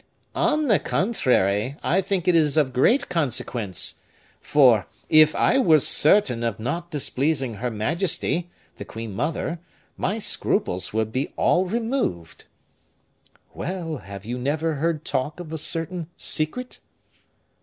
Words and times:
"On 0.33 0.67
the 0.67 0.79
contrary, 0.79 1.75
I 1.83 2.01
think 2.01 2.27
it 2.27 2.33
is 2.33 2.57
of 2.57 2.73
great 2.73 3.07
consequence; 3.07 3.99
for, 4.39 4.87
if 5.09 5.35
I 5.35 5.59
were 5.59 5.79
certain 5.79 6.41
of 6.43 6.59
not 6.59 6.89
displeasing 6.89 7.53
her 7.57 7.69
majesty, 7.69 8.49
the 8.77 8.83
queen 8.83 9.13
mother, 9.15 9.59
my 9.97 10.17
scruples 10.17 10.91
would 10.91 11.11
be 11.11 11.31
all 11.35 11.67
removed." 11.67 12.45
"Well! 13.53 13.97
have 13.97 14.25
you 14.25 14.39
never 14.39 14.73
heard 14.73 15.05
talk 15.05 15.39
of 15.39 15.53
a 15.53 15.59
certain 15.59 16.09
secret?" 16.17 16.79